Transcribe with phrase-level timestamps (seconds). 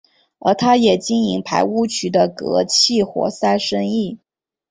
[0.39, 4.17] 而他也经营排污渠的隔气活塞生意。